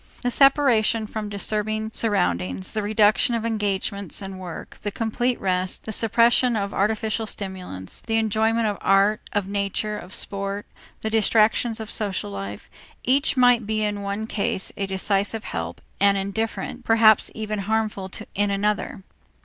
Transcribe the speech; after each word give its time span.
The 0.23 0.31
separation 0.31 1.05
from 1.05 1.29
disturbing 1.29 1.91
surroundings, 1.91 2.73
the 2.73 2.81
reduction 2.81 3.35
of 3.35 3.45
engagements 3.45 4.19
and 4.19 4.39
work, 4.39 4.77
the 4.81 4.89
complete 4.89 5.39
rest, 5.39 5.85
the 5.85 5.91
suppression 5.91 6.55
of 6.55 6.73
artificial 6.73 7.27
stimulants, 7.27 8.01
the 8.07 8.15
enjoyment 8.17 8.65
of 8.65 8.79
art, 8.81 9.21
of 9.31 9.47
nature, 9.47 9.99
of 9.99 10.15
sport, 10.15 10.65
the 11.01 11.11
distractions 11.11 11.79
of 11.79 11.91
social 11.91 12.31
life, 12.31 12.67
each 13.03 13.37
might 13.37 13.67
be 13.67 13.83
in 13.83 14.01
one 14.01 14.25
case 14.25 14.71
a 14.75 14.87
decisive 14.87 15.43
help 15.43 15.81
and 15.99 16.17
indifferent, 16.17 16.83
perhaps 16.83 17.29
even 17.35 17.59
harmful 17.59 18.09
in 18.33 18.49
another. 18.49 19.03